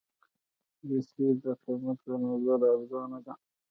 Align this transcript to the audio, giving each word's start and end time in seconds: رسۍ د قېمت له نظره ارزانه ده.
رسۍ 0.89 1.27
د 1.43 1.45
قېمت 1.63 1.99
له 2.09 2.15
نظره 2.23 2.67
ارزانه 2.75 3.19
ده. 3.25 3.33